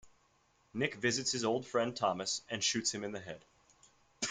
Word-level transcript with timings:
Nick 0.73 0.95
visits 0.95 1.31
his 1.31 1.45
old 1.45 1.63
friend 1.63 1.95
Thomas 1.95 2.41
and 2.49 2.63
shoots 2.63 2.91
him 2.91 3.03
in 3.03 3.11
the 3.11 3.19
head. 3.19 3.45